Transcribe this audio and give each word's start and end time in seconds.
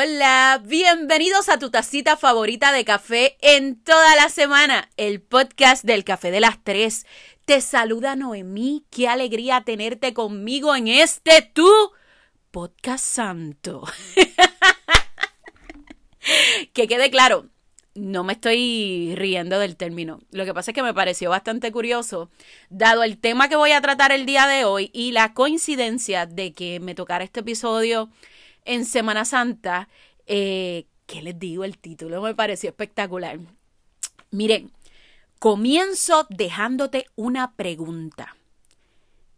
Hola, 0.00 0.62
bienvenidos 0.64 1.48
a 1.48 1.58
tu 1.58 1.70
tacita 1.70 2.16
favorita 2.16 2.70
de 2.70 2.84
café 2.84 3.36
en 3.40 3.82
toda 3.82 4.14
la 4.14 4.28
semana, 4.28 4.88
el 4.96 5.20
podcast 5.20 5.82
del 5.82 6.04
café 6.04 6.30
de 6.30 6.38
las 6.38 6.62
tres. 6.62 7.04
Te 7.44 7.60
saluda 7.60 8.14
Noemí, 8.14 8.86
qué 8.90 9.08
alegría 9.08 9.62
tenerte 9.62 10.14
conmigo 10.14 10.76
en 10.76 10.86
este 10.86 11.42
tu 11.42 11.68
podcast 12.52 13.04
santo. 13.04 13.82
que 16.72 16.86
quede 16.86 17.10
claro, 17.10 17.48
no 17.96 18.22
me 18.22 18.34
estoy 18.34 19.14
riendo 19.16 19.58
del 19.58 19.76
término. 19.76 20.20
Lo 20.30 20.44
que 20.44 20.54
pasa 20.54 20.70
es 20.70 20.76
que 20.76 20.84
me 20.84 20.94
pareció 20.94 21.30
bastante 21.30 21.72
curioso, 21.72 22.30
dado 22.70 23.02
el 23.02 23.18
tema 23.18 23.48
que 23.48 23.56
voy 23.56 23.72
a 23.72 23.80
tratar 23.80 24.12
el 24.12 24.26
día 24.26 24.46
de 24.46 24.64
hoy 24.64 24.92
y 24.94 25.10
la 25.10 25.34
coincidencia 25.34 26.24
de 26.24 26.52
que 26.52 26.78
me 26.78 26.94
tocara 26.94 27.24
este 27.24 27.40
episodio 27.40 28.10
en 28.68 28.84
Semana 28.84 29.24
Santa. 29.24 29.88
Eh, 30.26 30.86
¿Qué 31.06 31.22
les 31.22 31.38
digo? 31.38 31.64
El 31.64 31.78
título 31.78 32.22
me 32.22 32.34
pareció 32.34 32.68
espectacular. 32.68 33.40
Miren, 34.30 34.70
comienzo 35.38 36.26
dejándote 36.28 37.06
una 37.16 37.52
pregunta. 37.52 38.36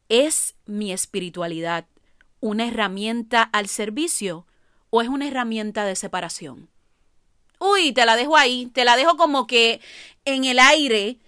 ¿Es 0.08 0.56
mi 0.66 0.92
espiritualidad 0.92 1.86
una 2.40 2.66
herramienta 2.66 3.42
al 3.42 3.68
servicio 3.68 4.46
o 4.90 5.00
es 5.00 5.08
una 5.08 5.28
herramienta 5.28 5.84
de 5.84 5.94
separación? 5.94 6.68
Uy, 7.60 7.92
te 7.92 8.04
la 8.04 8.16
dejo 8.16 8.36
ahí, 8.36 8.66
te 8.66 8.84
la 8.84 8.96
dejo 8.96 9.16
como 9.16 9.46
que 9.46 9.80
en 10.24 10.44
el 10.44 10.58
aire 10.58 11.18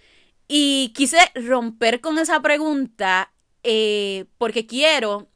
y 0.48 0.92
quise 0.96 1.18
romper 1.36 2.00
con 2.00 2.18
esa 2.18 2.40
pregunta 2.42 3.32
eh, 3.62 4.24
porque 4.38 4.66
quiero 4.66 5.28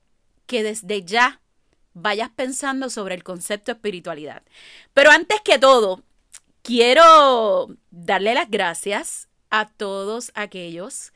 que 0.47 0.65
desde 0.65 1.05
ya 1.05 1.41
vayas 1.97 2.29
pensando 2.29 2.91
sobre 2.91 3.15
el 3.15 3.25
concepto 3.25 3.73
de 3.73 3.77
espiritualidad. 3.77 4.43
Pero 4.93 5.11
antes 5.11 5.41
que 5.41 5.59
todo, 5.59 6.03
quiero 6.63 7.69
darle 7.91 8.35
las 8.35 8.51
gracias 8.51 9.29
a 9.49 9.69
todos 9.71 10.31
aquellos 10.35 11.15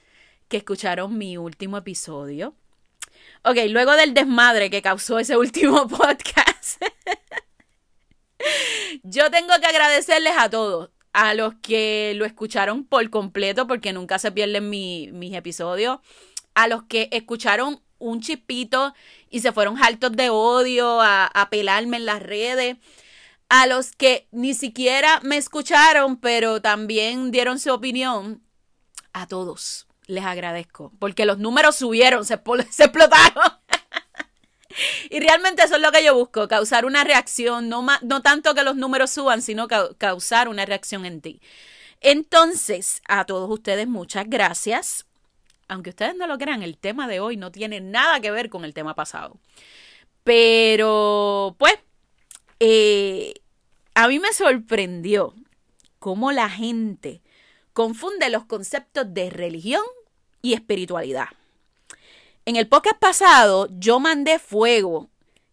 que 0.48 0.56
escucharon 0.56 1.18
mi 1.18 1.36
último 1.36 1.76
episodio. 1.76 2.54
Ok, 3.44 3.58
luego 3.68 3.92
del 3.92 4.14
desmadre 4.14 4.70
que 4.70 4.80
causó 4.80 5.18
ese 5.18 5.36
último 5.36 5.86
podcast. 5.88 6.82
Yo 9.02 9.30
tengo 9.30 9.52
que 9.60 9.66
agradecerles 9.66 10.32
a 10.38 10.48
todos, 10.48 10.90
a 11.12 11.34
los 11.34 11.54
que 11.56 12.14
lo 12.16 12.24
escucharon 12.24 12.84
por 12.84 13.10
completo, 13.10 13.66
porque 13.66 13.92
nunca 13.92 14.18
se 14.18 14.32
pierden 14.32 14.70
mis 14.70 15.34
episodios, 15.34 15.98
a 16.54 16.68
los 16.68 16.84
que 16.84 17.10
escucharon 17.12 17.82
un 18.00 18.20
chipito 18.20 18.94
y 19.30 19.40
se 19.40 19.52
fueron 19.52 19.82
altos 19.82 20.12
de 20.12 20.30
odio 20.30 21.00
a, 21.00 21.26
a 21.26 21.50
pelarme 21.50 21.98
en 21.98 22.06
las 22.06 22.20
redes, 22.22 22.76
a 23.48 23.66
los 23.66 23.92
que 23.92 24.26
ni 24.32 24.54
siquiera 24.54 25.20
me 25.22 25.36
escucharon, 25.36 26.16
pero 26.16 26.60
también 26.60 27.30
dieron 27.30 27.60
su 27.60 27.72
opinión, 27.72 28.42
a 29.12 29.26
todos 29.26 29.86
les 30.10 30.24
agradezco, 30.24 30.92
porque 30.98 31.24
los 31.24 31.38
números 31.38 31.76
subieron, 31.76 32.24
se, 32.24 32.40
se 32.70 32.84
explotaron. 32.84 33.60
Y 35.10 35.18
realmente 35.18 35.64
eso 35.64 35.76
es 35.76 35.82
lo 35.82 35.90
que 35.90 36.04
yo 36.04 36.14
busco, 36.14 36.46
causar 36.46 36.84
una 36.84 37.02
reacción, 37.02 37.68
no, 37.68 37.84
no 38.02 38.22
tanto 38.22 38.54
que 38.54 38.62
los 38.62 38.76
números 38.76 39.10
suban, 39.10 39.42
sino 39.42 39.66
causar 39.98 40.48
una 40.48 40.64
reacción 40.64 41.04
en 41.04 41.20
ti. 41.20 41.40
Entonces, 42.00 43.02
a 43.08 43.24
todos 43.24 43.50
ustedes, 43.50 43.88
muchas 43.88 44.26
gracias. 44.28 45.06
Aunque 45.70 45.90
ustedes 45.90 46.16
no 46.16 46.26
lo 46.26 46.36
crean, 46.36 46.64
el 46.64 46.76
tema 46.76 47.06
de 47.06 47.20
hoy 47.20 47.36
no 47.36 47.52
tiene 47.52 47.80
nada 47.80 48.18
que 48.18 48.32
ver 48.32 48.50
con 48.50 48.64
el 48.64 48.74
tema 48.74 48.96
pasado. 48.96 49.38
Pero, 50.24 51.54
pues, 51.58 51.74
eh, 52.58 53.34
a 53.94 54.08
mí 54.08 54.18
me 54.18 54.32
sorprendió 54.32 55.32
cómo 56.00 56.32
la 56.32 56.50
gente 56.50 57.22
confunde 57.72 58.30
los 58.30 58.46
conceptos 58.46 59.14
de 59.14 59.30
religión 59.30 59.84
y 60.42 60.54
espiritualidad. 60.54 61.28
En 62.46 62.56
el 62.56 62.66
podcast 62.66 62.98
pasado 62.98 63.68
yo 63.70 64.00
mandé 64.00 64.38
fuego 64.38 65.08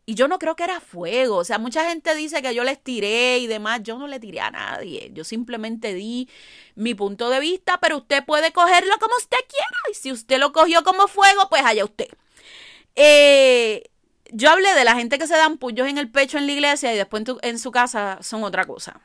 y 0.09 0.15
yo 0.15 0.29
no 0.29 0.39
creo 0.39 0.55
que 0.55 0.63
era 0.63 0.79
fuego. 0.79 1.35
O 1.35 1.43
sea, 1.43 1.59
mucha 1.59 1.87
gente 1.89 2.15
dice 2.15 2.41
que 2.41 2.55
yo 2.55 2.63
les 2.63 2.81
tiré 2.81 3.39
y 3.39 3.47
demás. 3.47 3.83
Yo 3.83 3.97
no 3.99 4.07
le 4.07 4.21
tiré 4.21 4.39
a 4.39 4.49
nadie. 4.49 5.11
Yo 5.13 5.25
simplemente 5.25 5.93
di 5.93 6.29
mi 6.75 6.95
punto 6.95 7.29
de 7.29 7.41
vista, 7.41 7.77
pero 7.81 7.97
usted 7.97 8.23
puede 8.23 8.53
cogerlo 8.53 8.97
como 8.99 9.17
usted 9.17 9.37
quiera. 9.49 9.77
Y 9.91 9.95
si 9.95 10.13
usted 10.13 10.39
lo 10.39 10.53
cogió 10.53 10.81
como 10.85 11.09
fuego, 11.09 11.49
pues 11.49 11.61
allá 11.65 11.83
usted. 11.83 12.07
Eh, 12.95 13.83
yo 14.31 14.49
hablé 14.49 14.73
de 14.75 14.85
la 14.85 14.95
gente 14.95 15.19
que 15.19 15.27
se 15.27 15.35
dan 15.35 15.57
puños 15.57 15.89
en 15.89 15.97
el 15.97 16.09
pecho 16.09 16.37
en 16.37 16.47
la 16.47 16.53
iglesia 16.53 16.93
y 16.93 16.97
después 16.97 17.25
en, 17.41 17.59
su 17.59 17.71
casa 17.71 18.19
son 18.21 18.45
otra 18.45 18.63
cosa. 18.63 19.01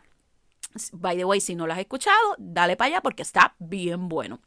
By 0.93 1.17
the 1.17 1.25
way, 1.25 1.41
si 1.41 1.57
no 1.57 1.67
lo 1.67 1.73
has 1.73 1.81
escuchado, 1.81 2.37
dale 2.39 2.77
para 2.77 2.87
allá 2.87 3.01
porque 3.01 3.23
está 3.23 3.57
bien 3.59 4.09
bueno. 4.09 4.39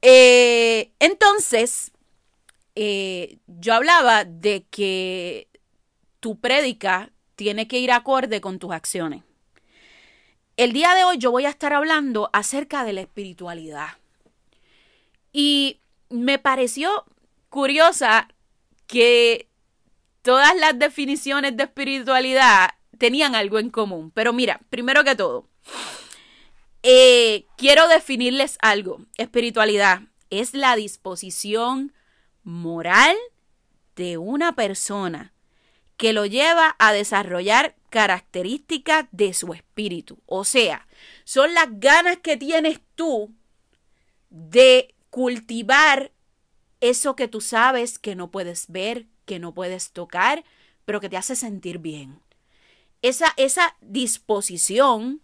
Eh, 0.00 0.90
entonces, 1.00 1.92
eh, 2.78 3.38
yo 3.46 3.72
hablaba 3.72 4.24
de 4.24 4.66
que 4.70 5.45
tu 6.26 6.40
prédica 6.40 7.12
tiene 7.36 7.68
que 7.68 7.78
ir 7.78 7.92
acorde 7.92 8.40
con 8.40 8.58
tus 8.58 8.72
acciones. 8.72 9.22
El 10.56 10.72
día 10.72 10.92
de 10.96 11.04
hoy 11.04 11.18
yo 11.18 11.30
voy 11.30 11.44
a 11.44 11.50
estar 11.50 11.72
hablando 11.72 12.30
acerca 12.32 12.82
de 12.82 12.92
la 12.92 13.02
espiritualidad. 13.02 13.90
Y 15.32 15.78
me 16.10 16.40
pareció 16.40 17.04
curiosa 17.48 18.26
que 18.88 19.48
todas 20.22 20.56
las 20.56 20.76
definiciones 20.76 21.56
de 21.56 21.62
espiritualidad 21.62 22.70
tenían 22.98 23.36
algo 23.36 23.60
en 23.60 23.70
común. 23.70 24.10
Pero 24.10 24.32
mira, 24.32 24.60
primero 24.68 25.04
que 25.04 25.14
todo, 25.14 25.46
eh, 26.82 27.46
quiero 27.56 27.86
definirles 27.86 28.58
algo. 28.62 28.98
Espiritualidad 29.16 30.00
es 30.30 30.54
la 30.54 30.74
disposición 30.74 31.92
moral 32.42 33.16
de 33.94 34.18
una 34.18 34.56
persona 34.56 35.32
que 35.96 36.12
lo 36.12 36.26
lleva 36.26 36.76
a 36.78 36.92
desarrollar 36.92 37.74
características 37.90 39.06
de 39.12 39.32
su 39.32 39.54
espíritu. 39.54 40.18
O 40.26 40.44
sea, 40.44 40.86
son 41.24 41.54
las 41.54 41.68
ganas 41.70 42.18
que 42.18 42.36
tienes 42.36 42.80
tú 42.94 43.32
de 44.30 44.94
cultivar 45.10 46.12
eso 46.80 47.16
que 47.16 47.28
tú 47.28 47.40
sabes 47.40 47.98
que 47.98 48.14
no 48.14 48.30
puedes 48.30 48.66
ver, 48.68 49.06
que 49.24 49.38
no 49.38 49.54
puedes 49.54 49.92
tocar, 49.92 50.44
pero 50.84 51.00
que 51.00 51.08
te 51.08 51.16
hace 51.16 51.36
sentir 51.36 51.78
bien. 51.78 52.20
Esa, 53.02 53.32
esa 53.36 53.76
disposición, 53.80 55.22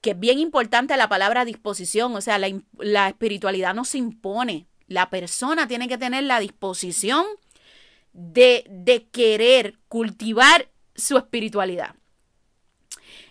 que 0.00 0.10
es 0.10 0.20
bien 0.20 0.38
importante 0.38 0.96
la 0.96 1.08
palabra 1.08 1.44
disposición, 1.44 2.14
o 2.14 2.20
sea, 2.20 2.38
la, 2.38 2.48
la 2.78 3.08
espiritualidad 3.08 3.74
no 3.74 3.84
se 3.84 3.98
impone, 3.98 4.66
la 4.86 5.08
persona 5.08 5.66
tiene 5.66 5.88
que 5.88 5.96
tener 5.96 6.24
la 6.24 6.40
disposición 6.40 7.24
de, 8.14 8.64
de 8.70 9.06
querer 9.08 9.78
cultivar 9.88 10.70
su 10.94 11.18
espiritualidad. 11.18 11.94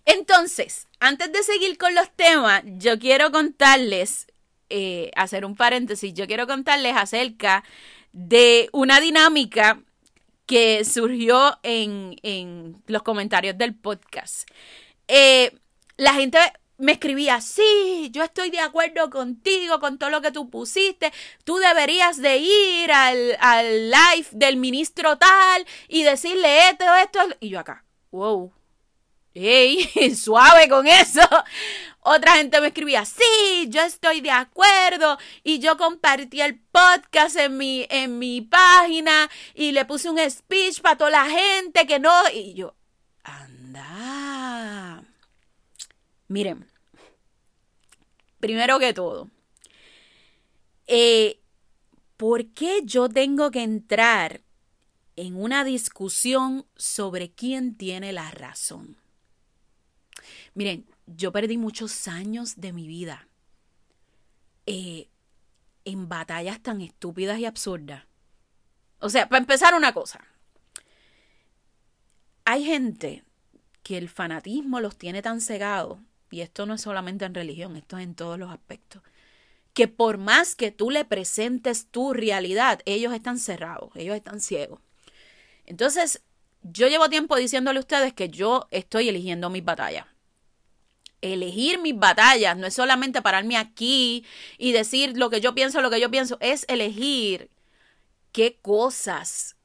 Entonces, 0.06 0.88
antes 1.00 1.32
de 1.32 1.42
seguir 1.44 1.78
con 1.78 1.96
los 1.96 2.12
temas, 2.12 2.62
yo 2.66 3.00
quiero 3.00 3.32
contarles, 3.32 4.28
eh, 4.70 5.12
hacer 5.16 5.46
un 5.46 5.56
paréntesis, 5.56 6.14
yo 6.14 6.28
quiero 6.28 6.46
contarles 6.46 6.96
acerca 6.96 7.64
de 8.12 8.70
una 8.74 9.00
dinámica 9.00 9.82
que 10.46 10.84
surgió 10.84 11.58
en, 11.64 12.18
en 12.22 12.84
los 12.88 13.02
comentarios 13.02 13.58
del 13.58 13.74
podcast. 13.74 14.48
Eh, 15.08 15.58
la 15.96 16.14
gente 16.14 16.38
me 16.78 16.94
escribía, 16.94 17.42
sí, 17.42 18.10
yo 18.12 18.24
estoy 18.24 18.50
de 18.50 18.60
acuerdo 18.60 19.10
contigo, 19.10 19.80
con 19.80 19.98
todo 19.98 20.10
lo 20.10 20.22
que 20.22 20.32
tú 20.32 20.50
pusiste, 20.50 21.14
tú 21.44 21.58
deberías 21.58 22.18
de 22.18 22.38
ir 22.38 22.92
al, 22.92 23.38
al 23.40 23.92
live 23.92 24.28
del 24.32 24.58
ministro 24.58 25.18
tal 25.18 25.66
y 25.88 26.04
decirle 26.04 26.70
esto, 26.70 26.86
esto, 26.96 27.20
y 27.40 27.50
yo 27.50 27.60
acá, 27.60 27.86
wow, 28.12 28.52
¡Ey! 29.36 30.16
Suave 30.16 30.70
con 30.70 30.88
eso. 30.88 31.22
Otra 32.02 32.34
gente 32.34 32.62
me 32.62 32.68
escribía, 32.68 33.06
sí, 33.06 33.68
yo 33.70 33.82
estoy 33.82 34.22
de 34.22 34.32
acuerdo. 34.32 35.18
Y 35.44 35.60
yo 35.60 35.78
compartí 35.78 36.42
el 36.42 36.60
podcast 36.60 37.36
en 37.38 37.58
mi, 37.58 37.88
en 37.90 38.20
mi 38.20 38.42
página 38.42 39.30
y 39.56 39.72
le 39.72 39.86
puse 39.86 40.10
un 40.10 40.20
speech 40.30 40.82
para 40.82 40.98
toda 40.98 41.10
la 41.10 41.26
gente 41.30 41.88
que 41.88 42.00
no. 42.00 42.14
Y 42.34 42.54
yo, 42.54 42.76
anda. 43.24 45.04
Miren, 46.28 46.68
primero 48.44 48.78
que 48.78 48.94
todo, 48.94 49.30
eh, 50.86 51.40
¿por 52.18 52.48
qué 52.48 52.82
yo 52.84 53.08
tengo 53.08 53.52
que 53.52 53.64
entrar 53.64 54.42
en 55.16 55.42
una 55.42 55.64
discusión 55.64 56.66
sobre 56.76 57.32
quién 57.32 57.78
tiene 57.78 58.12
la 58.12 58.30
razón? 58.32 58.98
Miren, 60.56 60.86
yo 61.08 61.32
perdí 61.32 61.58
muchos 61.58 62.10
años 62.10 62.58
de 62.58 62.74
mi 62.74 62.86
vida 62.86 63.30
eh, 64.66 65.08
en 65.86 66.10
batallas 66.10 66.62
tan 66.62 66.82
estúpidas 66.82 67.40
y 67.40 67.46
absurdas. 67.46 68.04
O 69.00 69.10
sea, 69.10 69.30
para 69.30 69.40
empezar 69.40 69.74
una 69.74 69.94
cosa, 69.94 70.20
hay 72.44 72.66
gente 72.66 73.24
que 73.84 73.98
el 73.98 74.10
fanatismo 74.10 74.82
los 74.82 74.98
tiene 74.98 75.22
tan 75.22 75.40
cegados, 75.40 76.00
y 76.34 76.42
esto 76.42 76.66
no 76.66 76.74
es 76.74 76.82
solamente 76.82 77.26
en 77.26 77.36
religión, 77.36 77.76
esto 77.76 77.96
es 78.00 78.04
en 78.04 78.16
todos 78.16 78.40
los 78.40 78.52
aspectos, 78.52 79.04
que 79.76 79.88
por 79.88 80.18
más 80.18 80.56
que 80.56 80.72
tú 80.72 80.90
le 80.90 81.06
presentes 81.06 81.86
tu 81.86 82.12
realidad, 82.12 82.80
ellos 82.86 83.14
están 83.14 83.38
cerrados, 83.38 83.92
ellos 83.94 84.16
están 84.16 84.42
ciegos. 84.42 84.80
Entonces, 85.68 86.24
yo 86.64 86.88
llevo 86.88 87.08
tiempo 87.08 87.36
diciéndole 87.36 87.78
a 87.78 87.82
ustedes 87.82 88.14
que 88.14 88.30
yo 88.30 88.68
estoy 88.72 89.10
eligiendo 89.10 89.52
mis 89.52 89.64
batallas. 89.64 90.08
Elegir 91.22 91.80
mis 91.80 91.96
batallas 91.96 92.58
no 92.58 92.66
es 92.66 92.74
solamente 92.74 93.22
pararme 93.22 93.56
aquí 93.56 94.26
y 94.58 94.72
decir 94.72 95.16
lo 95.16 95.30
que 95.30 95.40
yo 95.40 95.54
pienso, 95.54 95.82
lo 95.82 95.92
que 95.92 96.02
yo 96.02 96.10
pienso, 96.10 96.40
es 96.42 96.66
elegir 96.68 97.52
qué 98.32 98.58
cosas 98.60 99.56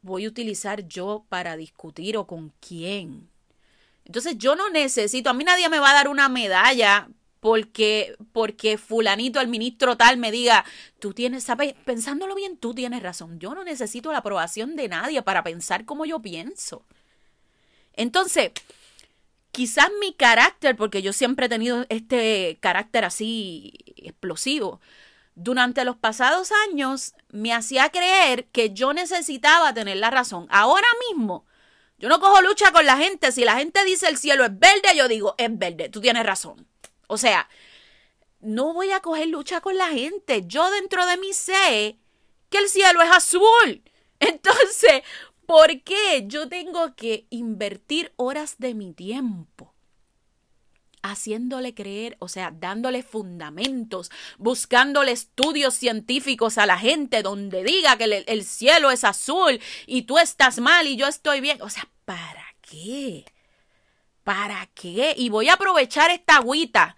voy 0.00 0.24
a 0.24 0.28
utilizar 0.28 0.88
yo 0.88 1.26
para 1.28 1.58
discutir 1.58 2.16
o 2.16 2.26
con 2.26 2.54
quién. 2.58 3.28
Entonces 4.08 4.36
yo 4.38 4.56
no 4.56 4.70
necesito, 4.70 5.30
a 5.30 5.34
mí 5.34 5.44
nadie 5.44 5.68
me 5.68 5.78
va 5.78 5.90
a 5.90 5.94
dar 5.94 6.08
una 6.08 6.28
medalla 6.28 7.08
porque, 7.40 8.16
porque 8.32 8.78
fulanito, 8.78 9.40
el 9.40 9.48
ministro 9.48 9.96
tal, 9.96 10.16
me 10.16 10.32
diga, 10.32 10.64
tú 10.98 11.12
tienes, 11.12 11.44
sabes, 11.44 11.74
pensándolo 11.84 12.34
bien, 12.34 12.56
tú 12.56 12.74
tienes 12.74 13.02
razón. 13.02 13.38
Yo 13.38 13.54
no 13.54 13.64
necesito 13.64 14.10
la 14.10 14.18
aprobación 14.18 14.76
de 14.76 14.88
nadie 14.88 15.22
para 15.22 15.44
pensar 15.44 15.84
como 15.84 16.04
yo 16.04 16.20
pienso. 16.20 16.84
Entonces, 17.92 18.52
quizás 19.52 19.90
mi 20.00 20.14
carácter, 20.14 20.74
porque 20.74 21.02
yo 21.02 21.12
siempre 21.12 21.46
he 21.46 21.48
tenido 21.48 21.84
este 21.88 22.58
carácter 22.60 23.04
así 23.04 23.74
explosivo, 23.96 24.80
durante 25.34 25.84
los 25.84 25.96
pasados 25.96 26.50
años 26.68 27.14
me 27.28 27.52
hacía 27.52 27.90
creer 27.90 28.46
que 28.46 28.70
yo 28.70 28.92
necesitaba 28.92 29.72
tener 29.74 29.98
la 29.98 30.10
razón. 30.10 30.46
Ahora 30.50 30.88
mismo, 31.08 31.44
yo 31.98 32.08
no 32.08 32.20
cojo 32.20 32.40
lucha 32.42 32.72
con 32.72 32.86
la 32.86 32.96
gente. 32.96 33.32
Si 33.32 33.44
la 33.44 33.56
gente 33.56 33.84
dice 33.84 34.08
el 34.08 34.18
cielo 34.18 34.44
es 34.44 34.58
verde, 34.58 34.96
yo 34.96 35.08
digo, 35.08 35.34
es 35.38 35.56
verde, 35.58 35.88
tú 35.88 36.00
tienes 36.00 36.24
razón. 36.24 36.66
O 37.08 37.18
sea, 37.18 37.48
no 38.40 38.72
voy 38.72 38.92
a 38.92 39.00
coger 39.00 39.28
lucha 39.28 39.60
con 39.60 39.76
la 39.76 39.88
gente. 39.88 40.44
Yo 40.46 40.70
dentro 40.70 41.06
de 41.06 41.16
mí 41.16 41.32
sé 41.32 41.98
que 42.50 42.58
el 42.58 42.68
cielo 42.68 43.02
es 43.02 43.10
azul. 43.10 43.82
Entonces, 44.20 45.02
¿por 45.46 45.82
qué 45.82 46.24
yo 46.26 46.48
tengo 46.48 46.94
que 46.94 47.26
invertir 47.30 48.12
horas 48.16 48.56
de 48.58 48.74
mi 48.74 48.92
tiempo? 48.92 49.74
Haciéndole 51.02 51.74
creer, 51.74 52.16
o 52.20 52.28
sea, 52.28 52.52
dándole 52.52 53.02
fundamentos, 53.02 54.10
buscándole 54.38 55.12
estudios 55.12 55.74
científicos 55.74 56.58
a 56.58 56.66
la 56.66 56.78
gente 56.78 57.22
donde 57.22 57.64
diga 57.64 57.96
que 57.96 58.04
el, 58.04 58.24
el, 58.26 58.44
cielo 58.44 58.90
es 58.90 59.04
azul 59.04 59.60
y 59.86 60.02
tú 60.02 60.18
estás 60.18 60.58
mal 60.58 60.86
y 60.86 60.96
yo 60.96 61.06
estoy 61.06 61.40
bien. 61.40 61.60
O 61.62 61.70
sea, 61.70 61.88
¿para 62.04 62.44
qué? 62.60 63.24
¿Para 64.24 64.68
qué? 64.74 65.14
Y 65.16 65.30
voy 65.30 65.48
a 65.48 65.54
aprovechar 65.54 66.10
esta 66.10 66.36
agüita 66.36 66.96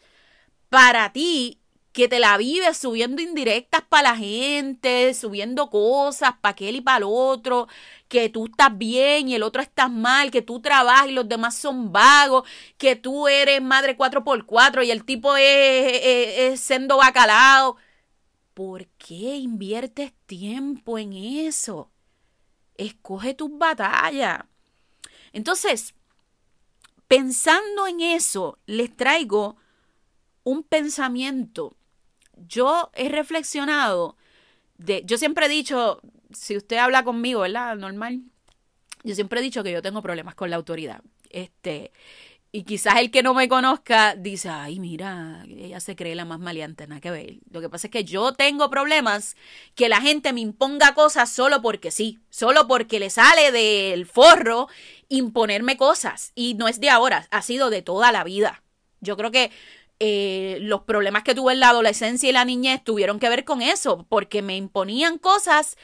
para 0.69 1.12
ti 1.12 1.59
que 1.92 2.08
te 2.08 2.20
la 2.20 2.37
vives 2.37 2.76
subiendo 2.76 3.20
indirectas 3.22 3.82
para 3.88 4.10
la 4.10 4.16
gente, 4.16 5.12
subiendo 5.14 5.70
cosas 5.70 6.34
para 6.40 6.52
aquel 6.52 6.76
y 6.76 6.81
para 6.81 6.98
el 6.98 7.04
otro, 7.06 7.69
que 8.08 8.28
tú 8.28 8.46
estás 8.46 8.76
bien 8.76 9.28
y 9.28 9.34
el 9.34 9.42
otro 9.42 9.62
estás 9.62 9.90
mal, 9.90 10.31
que 10.31 10.42
tú 10.42 10.60
trabajas 10.60 11.08
y 11.08 11.12
los 11.12 11.28
demás 11.28 11.56
son 11.56 11.92
vagos, 11.92 12.48
que 12.78 12.96
tú 12.96 13.28
eres 13.28 13.60
madre 13.62 13.96
4x4 13.96 14.84
y 14.87 14.90
el 14.90 15.04
tipo 15.04 15.37
es, 15.37 15.92
es, 16.02 16.38
es 16.52 16.60
sendo 16.60 16.98
bacalao. 16.98 17.76
¿Por 18.54 18.86
qué 18.98 19.36
inviertes 19.36 20.12
tiempo 20.26 20.98
en 20.98 21.12
eso? 21.14 21.90
Escoge 22.76 23.34
tus 23.34 23.56
batallas. 23.56 24.44
Entonces, 25.32 25.94
Pensando 27.10 27.88
en 27.88 28.02
eso, 28.02 28.56
les 28.66 28.96
traigo 28.96 29.56
un 30.44 30.62
pensamiento. 30.62 31.76
Yo 32.46 32.90
he 32.94 33.08
reflexionado 33.08 34.16
de, 34.78 35.02
yo 35.04 35.19
siempre 35.19 35.46
he 35.46 35.48
dicho, 35.48 36.00
si 36.32 36.56
usted 36.56 36.78
habla 36.78 37.04
conmigo, 37.04 37.40
¿verdad? 37.40 37.76
Normal. 37.76 38.22
Yo 39.02 39.14
siempre 39.14 39.40
he 39.40 39.42
dicho 39.42 39.62
que 39.62 39.72
yo 39.72 39.82
tengo 39.82 40.02
problemas 40.02 40.34
con 40.34 40.50
la 40.50 40.56
autoridad. 40.56 41.02
Este, 41.31 41.92
y 42.52 42.64
quizás 42.64 42.96
el 42.96 43.12
que 43.12 43.22
no 43.22 43.32
me 43.32 43.48
conozca 43.48 44.16
dice, 44.16 44.48
ay, 44.48 44.81
mira, 44.81 45.44
ella 45.48 45.78
se 45.78 45.94
cree 45.94 46.16
la 46.16 46.25
más 46.25 46.40
maleante, 46.40 46.87
nada 46.88 47.00
que 47.00 47.10
ver. 47.10 47.38
Lo 47.50 47.60
que 47.60 47.69
pasa 47.69 47.87
es 47.87 47.92
que 47.92 48.04
yo 48.04 48.32
tengo 48.32 48.69
problemas 48.70 49.36
que 49.76 49.88
la 49.88 50.00
gente 50.00 50.32
me 50.32 50.40
imponga 50.40 50.94
cosas 50.94 51.31
solo 51.31 51.62
porque 51.62 51.93
sí, 51.93 52.19
solo 52.28 52.66
porque 52.66 52.98
le 52.98 53.08
sale 53.08 53.52
del 53.52 54.04
forro 54.04 54.69
imponerme 55.08 55.76
cosas. 55.76 56.32
Y 56.34 56.54
no 56.54 56.66
es 56.66 56.81
de 56.81 56.90
ahora, 56.90 57.28
ha 57.31 57.43
sido 57.43 57.70
de 57.70 57.82
toda 57.82 58.10
la 58.10 58.25
vida. 58.25 58.64
Yo 59.00 59.16
creo 59.16 59.31
que 59.31 59.52
eh, 60.00 60.58
los 60.62 60.82
problemas 60.82 61.23
que 61.23 61.35
tuve 61.35 61.52
en 61.52 61.61
la 61.61 61.69
adolescencia 61.69 62.29
y 62.29 62.32
la 62.32 62.44
niñez 62.44 62.82
tuvieron 62.82 63.20
que 63.20 63.29
ver 63.29 63.44
con 63.44 63.62
eso, 63.62 64.06
porque 64.08 64.43
me 64.43 64.56
imponían 64.56 65.19
cosas 65.19 65.76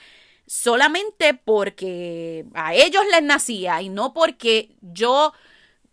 solamente 0.47 1.35
porque 1.35 2.47
a 2.55 2.75
ellos 2.75 3.05
les 3.11 3.23
nacía 3.23 3.83
y 3.83 3.89
no 3.89 4.15
porque 4.15 4.77
yo 4.81 5.33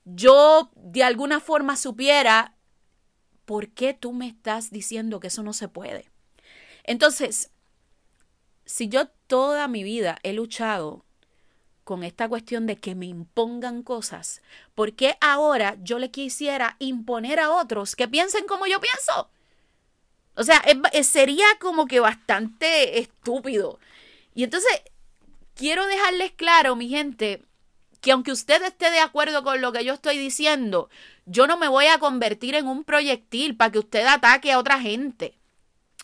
yo 0.06 0.72
de 0.76 1.04
alguna 1.04 1.40
forma 1.40 1.76
supiera 1.76 2.56
por 3.46 3.70
qué 3.70 3.94
tú 3.94 4.14
me 4.14 4.28
estás 4.28 4.72
diciendo 4.72 5.20
que 5.20 5.28
eso 5.28 5.44
no 5.44 5.54
se 5.54 5.68
puede. 5.68 6.10
Entonces, 6.84 7.52
si 8.66 8.90
yo 8.90 9.08
toda 9.28 9.68
mi 9.68 9.84
vida 9.84 10.18
he 10.24 10.34
luchado 10.34 11.06
con 11.84 12.04
esta 12.04 12.30
cuestión 12.30 12.66
de 12.66 12.78
que 12.78 12.96
me 12.96 13.06
impongan 13.06 13.84
cosas, 13.84 14.42
¿por 14.76 14.94
qué 14.94 15.18
ahora 15.22 15.76
yo 15.82 16.00
le 16.00 16.12
quisiera 16.12 16.76
imponer 16.80 17.40
a 17.40 17.52
otros 17.52 17.96
que 17.96 18.08
piensen 18.08 18.46
como 18.46 18.66
yo 18.68 18.80
pienso? 18.80 19.30
O 20.36 20.44
sea, 20.44 20.64
sería 21.04 21.46
como 21.60 21.86
que 21.86 22.00
bastante 22.00 23.00
estúpido. 23.00 23.80
Y 24.34 24.44
entonces, 24.44 24.82
quiero 25.56 25.86
dejarles 25.86 26.32
claro, 26.32 26.76
mi 26.76 26.90
gente, 26.90 27.44
que 28.02 28.12
aunque 28.12 28.32
usted 28.32 28.62
esté 28.64 28.90
de 28.90 29.00
acuerdo 29.00 29.44
con 29.44 29.62
lo 29.62 29.72
que 29.72 29.86
yo 29.86 29.94
estoy 29.94 30.18
diciendo, 30.18 30.90
yo 31.26 31.48
no 31.48 31.58
me 31.58 31.68
voy 31.68 31.86
a 31.86 32.00
convertir 32.00 32.56
en 32.56 32.68
un 32.68 32.84
proyectil 32.84 33.56
para 33.56 33.72
que 33.72 33.80
usted 33.80 34.06
ataque 34.06 34.52
a 34.52 34.60
otra 34.60 34.80
gente. 34.80 35.38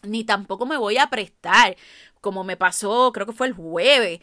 Ni 0.03 0.23
tampoco 0.23 0.65
me 0.65 0.77
voy 0.77 0.97
a 0.97 1.07
prestar, 1.07 1.75
como 2.21 2.43
me 2.43 2.55
pasó, 2.55 3.11
creo 3.11 3.25
que 3.25 3.33
fue 3.33 3.47
el 3.47 3.53
jueves, 3.53 4.21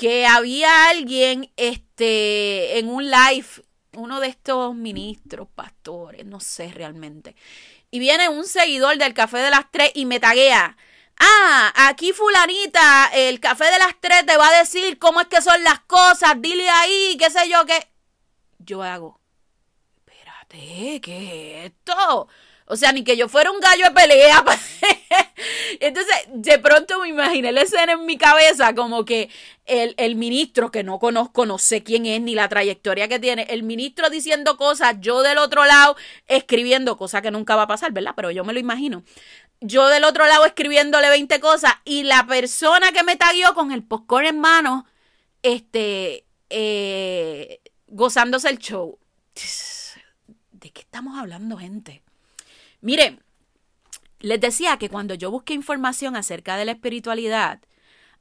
que 0.00 0.24
había 0.24 0.88
alguien 0.88 1.52
este, 1.58 2.78
en 2.78 2.88
un 2.88 3.04
live, 3.10 3.46
uno 3.92 4.18
de 4.18 4.28
estos 4.28 4.74
ministros, 4.74 5.46
pastores, 5.54 6.24
no 6.24 6.40
sé 6.40 6.72
realmente. 6.72 7.36
Y 7.90 7.98
viene 7.98 8.30
un 8.30 8.46
seguidor 8.46 8.96
del 8.96 9.12
Café 9.12 9.40
de 9.40 9.50
las 9.50 9.70
Tres 9.70 9.90
y 9.94 10.06
me 10.06 10.18
taguea 10.18 10.74
Ah, 11.22 11.70
aquí 11.88 12.14
fulanita, 12.14 13.10
el 13.12 13.40
café 13.40 13.64
de 13.64 13.78
las 13.78 13.94
tres 14.00 14.24
te 14.24 14.38
va 14.38 14.48
a 14.48 14.58
decir 14.60 14.98
cómo 14.98 15.20
es 15.20 15.26
que 15.26 15.42
son 15.42 15.62
las 15.62 15.80
cosas, 15.80 16.32
dile 16.38 16.66
ahí, 16.66 17.18
qué 17.18 17.28
sé 17.28 17.46
yo, 17.46 17.66
qué. 17.66 17.90
Yo 18.58 18.82
hago, 18.82 19.20
espérate, 19.98 21.02
¿qué 21.02 21.66
es 21.66 21.72
esto? 21.72 22.26
O 22.70 22.76
sea, 22.76 22.92
ni 22.92 23.04
que 23.04 23.16
yo 23.16 23.28
fuera 23.28 23.50
un 23.50 23.60
gallo 23.60 23.84
de 23.84 23.90
pelea. 23.90 24.44
Entonces, 25.80 26.14
de 26.28 26.58
pronto 26.58 27.00
me 27.00 27.08
imaginé 27.08 27.52
la 27.52 27.62
escena 27.62 27.92
en 27.92 28.06
mi 28.06 28.16
cabeza 28.16 28.74
como 28.74 29.04
que 29.04 29.28
el, 29.66 29.94
el, 29.98 30.16
ministro, 30.16 30.70
que 30.70 30.82
no 30.82 30.98
conozco, 30.98 31.46
no 31.46 31.58
sé 31.58 31.82
quién 31.82 32.06
es 32.06 32.20
ni 32.20 32.34
la 32.34 32.48
trayectoria 32.48 33.08
que 33.08 33.18
tiene, 33.18 33.42
el 33.50 33.62
ministro 33.62 34.10
diciendo 34.10 34.56
cosas, 34.56 34.96
yo 35.00 35.22
del 35.22 35.38
otro 35.38 35.64
lado 35.64 35.96
escribiendo 36.26 36.96
cosas 36.96 37.22
que 37.22 37.30
nunca 37.30 37.56
va 37.56 37.62
a 37.62 37.68
pasar, 37.68 37.92
¿verdad? 37.92 38.12
Pero 38.16 38.30
yo 38.30 38.44
me 38.44 38.52
lo 38.52 38.58
imagino 38.58 39.02
yo 39.60 39.88
del 39.88 40.04
otro 40.04 40.26
lado 40.26 40.46
escribiéndole 40.46 41.10
20 41.10 41.38
cosas 41.40 41.74
y 41.84 42.04
la 42.04 42.26
persona 42.26 42.92
que 42.92 43.02
me 43.02 43.16
taguió 43.16 43.54
con 43.54 43.72
el 43.72 43.82
popcorn 43.82 44.26
en 44.26 44.40
mano, 44.40 44.86
este, 45.42 46.24
eh, 46.48 47.60
gozándose 47.86 48.48
el 48.48 48.58
show. 48.58 48.98
¿De 50.52 50.70
qué 50.70 50.80
estamos 50.80 51.18
hablando, 51.18 51.58
gente? 51.58 52.02
Mire, 52.80 53.18
les 54.20 54.40
decía 54.40 54.76
que 54.78 54.88
cuando 54.88 55.14
yo 55.14 55.30
busqué 55.30 55.54
información 55.54 56.16
acerca 56.16 56.56
de 56.56 56.64
la 56.64 56.72
espiritualidad, 56.72 57.60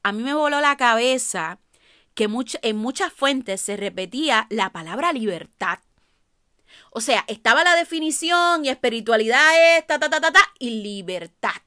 a 0.04 0.12
mí 0.12 0.24
me 0.24 0.34
voló 0.34 0.62
la 0.62 0.78
cabeza 0.78 1.60
que 2.14 2.30
en 2.62 2.78
muchas 2.78 3.14
fuentes 3.14 3.62
se 3.62 3.78
repetía 3.78 4.48
la 4.50 4.72
palabra 4.72 5.14
libertad. 5.14 5.80
O 6.92 7.02
sea, 7.02 7.24
estaba 7.28 7.64
la 7.64 7.76
definición 7.76 8.66
y 8.66 8.70
espiritualidad 8.70 9.78
es 9.78 9.88
ta, 9.88 10.00
ta, 10.00 10.10
ta, 10.10 10.20
ta, 10.20 10.40
y 10.60 10.82
libertad. 10.82 11.62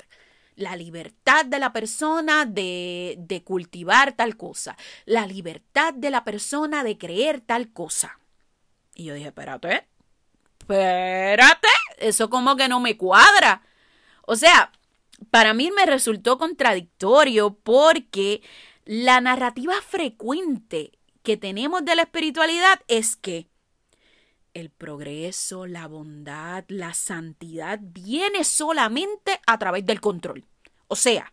La 0.56 0.76
libertad 0.76 1.46
de 1.46 1.58
la 1.58 1.72
persona 1.72 2.44
de, 2.44 3.16
de 3.18 3.42
cultivar 3.42 4.12
tal 4.12 4.36
cosa. 4.36 4.76
La 5.06 5.26
libertad 5.26 5.94
de 5.94 6.10
la 6.10 6.24
persona 6.24 6.84
de 6.84 6.98
creer 6.98 7.40
tal 7.40 7.72
cosa. 7.72 8.18
Y 8.94 9.04
yo 9.04 9.14
dije, 9.14 9.28
espérate, 9.28 9.88
espérate, 10.60 11.68
eso 12.02 12.30
como 12.30 12.56
que 12.56 12.68
no 12.68 12.80
me 12.80 12.96
cuadra. 12.96 13.62
O 14.26 14.36
sea, 14.36 14.72
para 15.30 15.54
mí 15.54 15.70
me 15.70 15.86
resultó 15.86 16.38
contradictorio 16.38 17.54
porque 17.54 18.42
la 18.84 19.20
narrativa 19.20 19.74
frecuente 19.80 20.92
que 21.22 21.36
tenemos 21.36 21.84
de 21.84 21.96
la 21.96 22.02
espiritualidad 22.02 22.80
es 22.88 23.16
que 23.16 23.48
el 24.54 24.70
progreso, 24.70 25.66
la 25.66 25.86
bondad, 25.86 26.64
la 26.68 26.94
santidad 26.94 27.78
viene 27.80 28.44
solamente 28.44 29.40
a 29.46 29.58
través 29.58 29.86
del 29.86 30.00
control. 30.00 30.44
O 30.88 30.96
sea, 30.96 31.32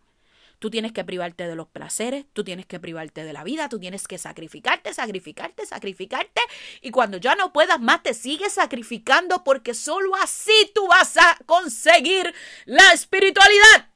tú 0.60 0.70
tienes 0.70 0.92
que 0.92 1.04
privarte 1.04 1.48
de 1.48 1.56
los 1.56 1.66
placeres, 1.66 2.26
tú 2.34 2.44
tienes 2.44 2.66
que 2.66 2.78
privarte 2.78 3.24
de 3.24 3.32
la 3.32 3.42
vida, 3.42 3.68
tú 3.68 3.80
tienes 3.80 4.06
que 4.06 4.18
sacrificarte, 4.18 4.92
sacrificarte, 4.94 5.66
sacrificarte. 5.66 6.42
Y 6.82 6.90
cuando 6.90 7.16
ya 7.16 7.34
no 7.34 7.52
puedas 7.52 7.80
más, 7.80 8.02
te 8.02 8.14
sigues 8.14 8.52
sacrificando 8.52 9.42
porque 9.42 9.74
solo 9.74 10.14
así 10.16 10.70
tú 10.74 10.86
vas 10.86 11.16
a 11.16 11.38
conseguir 11.46 12.32
la 12.66 12.92
espiritualidad. 12.92 13.90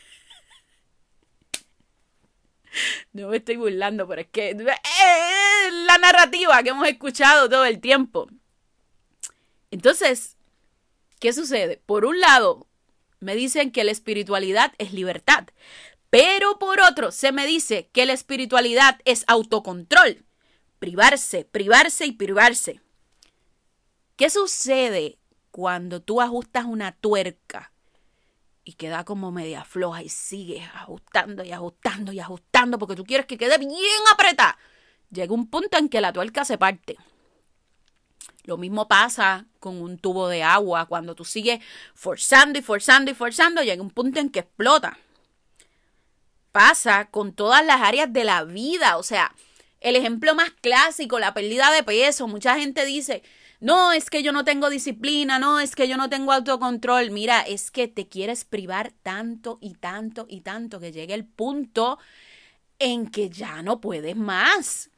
No 3.13 3.29
me 3.29 3.37
estoy 3.37 3.57
burlando, 3.57 4.09
pero 4.09 4.23
es 4.23 4.29
que 4.29 4.53
es 4.53 4.57
la 4.57 5.99
narrativa 5.99 6.63
que 6.63 6.71
hemos 6.71 6.89
escuchado 6.89 7.47
todo 7.47 7.67
el 7.67 7.81
tiempo. 7.81 8.31
Entonces, 9.71 10.39
¿qué 11.21 11.35
sucede? 11.35 11.83
Por 11.85 12.07
un 12.07 12.19
lado, 12.19 12.67
me 13.23 13.35
dicen 13.35 13.71
que 13.71 13.85
la 13.85 13.93
espiritualidad 13.93 14.73
es 14.79 14.93
libertad, 14.93 15.47
pero 16.11 16.59
por 16.59 16.81
otro, 16.81 17.11
se 17.11 17.33
me 17.33 17.47
dice 17.47 17.89
que 17.93 18.05
la 18.05 18.13
espiritualidad 18.13 19.01
es 19.05 19.25
autocontrol, 19.29 20.25
privarse, 20.79 21.45
privarse 21.45 22.05
y 22.05 22.13
privarse. 22.13 22.81
¿Qué 24.17 24.29
sucede 24.29 25.19
cuando 25.51 26.03
tú 26.03 26.21
ajustas 26.21 26.65
una 26.65 26.93
tuerca 26.93 27.73
y 28.65 28.75
queda 28.75 29.05
como 29.05 29.33
media 29.33 29.65
floja 29.65 30.03
y 30.03 30.09
sigues 30.09 30.69
ajustando 30.75 31.45
y 31.45 31.53
ajustando 31.53 32.13
y 32.13 32.21
ajustando 32.21 32.79
porque 32.79 32.97
tú 32.97 33.05
quieres 33.05 33.27
que 33.27 33.39
quede 33.39 33.59
bien 33.59 33.73
apretada. 34.13 34.59
Llega 35.11 35.35
un 35.35 35.49
punto 35.49 35.79
en 35.79 35.89
que 35.89 36.01
la 36.01 36.13
tuerca 36.13 36.45
se 36.45 36.59
parte. 36.59 36.97
Lo 38.45 38.57
mismo 38.57 38.89
pasa 38.89 39.47
con 39.61 39.81
un 39.81 39.99
tubo 39.99 40.29
de 40.29 40.43
agua. 40.43 40.87
Cuando 40.87 41.15
tú 41.15 41.25
sigues 41.25 41.61
forzando 41.95 42.59
y 42.59 42.63
forzando 42.63 43.11
y 43.11 43.15
forzando, 43.15 43.63
llega 43.63 43.83
un 43.83 43.91
punto 43.91 44.19
en 44.19 44.31
que 44.31 44.41
explota. 44.41 44.99
Pasa 46.51 47.09
con 47.11 47.33
todas 47.33 47.65
las 47.65 47.81
áreas 47.81 48.13
de 48.13 48.25
la 48.25 48.45
vida. 48.45 48.97
O 48.97 49.03
sea, 49.03 49.33
el 49.81 49.97
ejemplo 49.97 50.35
más 50.35 50.51
clásico, 50.61 51.19
la 51.19 51.35
pérdida 51.35 51.71
de 51.71 51.83
peso. 51.83 52.27
Mucha 52.27 52.59
gente 52.59 52.85
dice, 52.85 53.23
no, 53.61 53.93
es 53.93 54.11
que 54.11 54.25
yo 54.25 54.33
no 54.33 54.45
tengo 54.45 54.71
disciplina, 54.71 55.39
no, 55.39 55.61
es 55.61 55.77
que 55.77 55.87
yo 55.87 55.97
no 55.97 56.11
tengo 56.11 56.33
autocontrol. 56.33 57.13
Mira, 57.13 57.43
es 57.43 57.71
que 57.71 57.87
te 57.87 58.09
quieres 58.09 58.45
privar 58.45 58.93
tanto 59.03 59.59
y 59.61 59.75
tanto 59.75 60.27
y 60.29 60.41
tanto 60.41 60.81
que 60.81 60.91
llegue 60.91 61.15
el 61.15 61.25
punto 61.25 61.99
en 62.81 63.07
que 63.07 63.31
ya 63.31 63.63
no 63.63 63.81
puedes 63.81 64.17
más. 64.17 64.91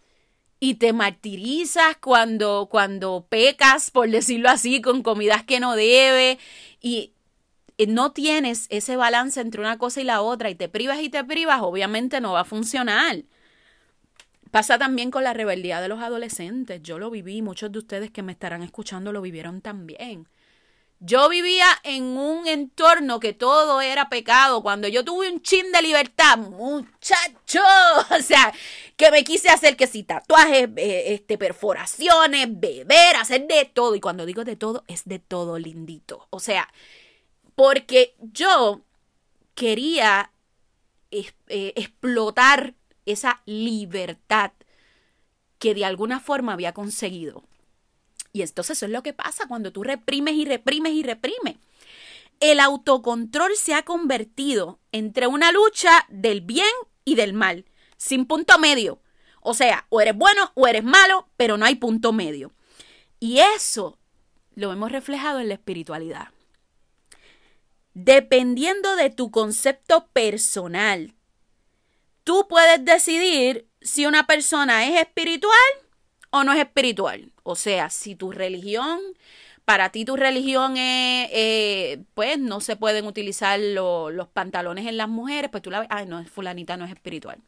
Y 0.65 0.77
te 0.77 0.95
martirizas 0.95 1.99
cuando, 2.01 2.69
cuando 2.71 3.27
pecas, 3.29 3.91
por 3.91 4.09
decirlo 4.09 4.49
así, 4.49 4.81
con 4.81 5.03
comidas 5.03 5.45
que 5.45 5.61
no 5.61 5.77
debe. 5.77 6.39
Y 6.81 7.13
no 7.87 8.13
tienes 8.13 8.67
ese 8.71 8.97
balance 8.97 9.43
entre 9.43 9.61
una 9.61 9.77
cosa 9.77 10.01
y 10.01 10.05
la 10.05 10.23
otra 10.23 10.49
y 10.49 10.55
te 10.55 10.71
privas 10.71 11.03
y 11.03 11.11
te 11.11 11.23
privas, 11.23 11.61
obviamente 11.61 12.19
no 12.23 12.33
va 12.33 12.41
a 12.41 12.45
funcionar. 12.47 13.25
Pasa 14.51 14.79
también 14.79 15.11
con 15.11 15.23
la 15.23 15.35
rebeldía 15.35 15.83
de 15.83 15.89
los 15.89 16.01
adolescentes. 16.01 16.83
Yo 16.83 16.99
lo 16.99 17.11
viví, 17.11 17.43
muchos 17.43 17.71
de 17.71 17.81
ustedes 17.81 18.11
que 18.11 18.23
me 18.23 18.33
estarán 18.33 18.63
escuchando 18.63 19.13
lo 19.13 19.21
vivieron 19.21 19.61
también. 19.61 20.29
Yo 21.07 21.29
vivía 21.29 21.67
en 21.83 22.17
un 22.17 22.49
entorno 22.49 23.21
que 23.21 23.35
todo 23.35 23.83
era 23.83 24.09
pecado. 24.09 24.63
Cuando 24.63 24.89
yo 24.89 25.05
tuve 25.05 25.31
un 25.31 25.43
chin 25.43 25.71
de 25.71 25.83
libertad, 25.83 26.39
muchacho, 26.39 27.61
o 28.11 28.23
sea, 28.23 28.55
que 28.97 29.11
me 29.11 29.23
quise 29.23 29.51
hacer 29.51 29.77
que 29.77 29.87
si 29.87 30.03
tatuajes, 30.03 30.71
eh, 30.77 31.13
este, 31.13 31.37
perforaciones, 31.37 32.49
beber, 32.59 33.17
hacer 33.17 33.47
de 33.47 33.67
todo. 33.67 33.95
Y 33.95 34.01
cuando 34.01 34.25
digo 34.25 34.45
de 34.45 34.57
todo, 34.57 34.83
es 34.89 35.05
de 35.05 35.19
todo 35.19 35.59
lindito. 35.59 36.27
O 36.31 36.41
sea, 36.41 36.73
porque 37.55 38.15
yo 38.21 38.81
quería 39.55 40.31
eh, 41.11 41.33
explotar 41.77 42.73
esa 43.05 43.43
libertad 43.45 44.53
que 45.59 45.75
de 45.75 45.85
alguna 45.85 46.19
forma 46.19 46.55
había 46.55 46.73
conseguido. 46.73 47.45
Y 48.35 48.43
entonces 48.43 48.77
eso 48.77 48.85
es 48.85 48.93
lo 48.93 49.03
que 49.03 49.15
pasa 49.15 49.49
cuando 49.49 49.73
tú 49.73 49.83
reprimes 49.83 50.35
y 50.35 50.45
reprimes 50.45 50.93
y 50.93 51.03
reprimes. 51.03 51.57
El 52.41 52.61
autocontrol 52.61 53.57
se 53.57 53.75
ha 53.75 53.85
convertido 53.85 54.81
entre 54.93 55.27
una 55.27 55.53
lucha 55.53 56.05
del 56.09 56.43
bien 56.43 56.67
y 57.07 57.15
del 57.15 57.33
mal, 57.33 57.65
sin 57.97 58.27
punto 58.27 58.59
medio. 58.59 59.01
O 59.41 59.55
sea, 59.55 59.87
o 59.89 60.01
eres 60.01 60.17
bueno 60.17 60.51
o 60.55 60.67
eres 60.67 60.85
malo, 60.85 61.29
pero 61.37 61.57
no 61.57 61.65
hay 61.65 61.77
punto 61.77 62.13
medio. 62.13 62.53
Y 63.21 63.39
eso 63.39 63.99
lo 64.55 64.73
hemos 64.73 64.93
reflejado 64.93 65.41
en 65.41 65.49
la 65.49 65.55
espiritualidad. 65.55 66.29
Dependiendo 67.95 68.97
de 68.97 69.09
tu 69.09 69.31
concepto 69.31 70.09
personal 70.09 71.15
tú 72.25 72.49
puedes 72.49 72.85
decidir 72.85 73.69
si 73.81 74.07
una 74.07 74.27
persona 74.27 74.89
es 74.89 75.01
espiritual 75.01 75.53
o 76.35 76.43
no 76.43 76.53
es 76.53 76.59
espiritual. 76.59 77.31
O 77.45 77.55
sea, 77.55 77.91
si 77.91 78.17
tu 78.17 78.33
religión, 78.33 78.99
para 79.65 79.91
ti 79.91 80.05
tu 80.05 80.17
religión 80.17 80.77
es, 80.77 81.29
eh, 81.33 82.03
pues 82.15 82.41
no 82.41 82.61
se 82.61 82.75
pueden 82.75 83.07
utilizar 83.07 83.61
los 83.61 84.29
pantalones 84.29 84.87
en 84.87 84.97
las 84.97 85.09
mujeres, 85.09 85.49
pues 85.49 85.63
tú 85.63 85.71
la 85.71 85.79
ves, 85.79 85.89
ay, 85.93 86.07
no, 86.07 86.25
fulanita 86.25 86.77
no 86.77 86.87
es 86.87 86.91
espiritual. 86.91 87.39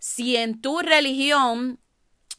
Si 0.00 0.36
en 0.36 0.60
tu 0.60 0.80
religión 0.80 1.78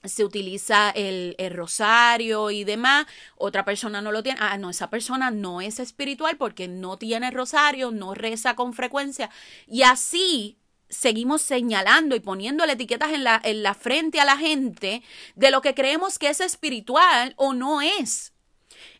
se 0.04 0.26
utiliza 0.26 0.90
el, 0.90 1.38
rosario 1.52 2.52
y 2.52 2.66
demás, 2.66 3.06
otra 3.38 3.64
persona 3.64 4.02
no 4.02 4.12
lo 4.12 4.24
tiene, 4.24 4.40
ah, 4.42 4.58
no, 4.58 4.70
esa 4.70 4.90
persona 4.90 5.32
no 5.32 5.62
es 5.62 5.80
espiritual 5.80 6.36
porque 6.36 6.68
no 6.68 6.98
tiene 6.98 7.32
rosario, 7.32 7.92
no 7.92 8.14
reza 8.14 8.56
con 8.56 8.74
frecuencia. 8.74 9.30
Y 9.68 9.84
así 9.84 10.58
seguimos 10.92 11.42
señalando 11.42 12.16
y 12.16 12.20
poniéndole 12.20 12.74
etiquetas 12.74 13.14
en 13.14 13.24
la, 13.24 13.42
en 13.44 13.64
la 13.64 13.74
frente 13.74 14.20
a 14.20 14.26
la 14.26 14.38
gente 14.38 15.02
de 15.36 15.50
lo 15.50 15.62
que 15.62 15.74
creemos 15.74 16.20
que 16.20 16.30
es 16.30 16.42
espiritual 16.42 17.34
o 17.38 17.54
no 17.54 17.82
es. 17.82 18.34